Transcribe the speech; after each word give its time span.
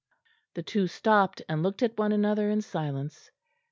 The 0.55 0.63
two 0.63 0.87
stopped 0.87 1.43
and 1.47 1.61
looked 1.61 1.83
at 1.83 1.95
one 1.99 2.11
another 2.11 2.49
in 2.49 2.63
silence. 2.63 3.29